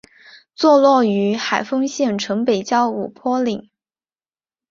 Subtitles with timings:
[0.55, 3.69] 坐落于海丰县城北郊五坡岭。